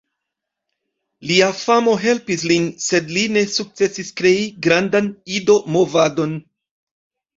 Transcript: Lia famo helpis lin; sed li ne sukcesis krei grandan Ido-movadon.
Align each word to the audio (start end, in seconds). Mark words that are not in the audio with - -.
Lia 1.31 1.49
famo 1.57 1.93
helpis 2.05 2.45
lin; 2.51 2.65
sed 2.85 3.13
li 3.17 3.27
ne 3.35 3.45
sukcesis 3.59 4.11
krei 4.23 4.43
grandan 4.69 5.15
Ido-movadon. 5.37 6.35